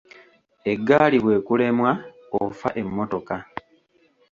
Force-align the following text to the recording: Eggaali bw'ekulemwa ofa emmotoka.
Eggaali 0.71 1.17
bw'ekulemwa 1.23 1.91
ofa 2.41 2.69
emmotoka. 2.81 3.35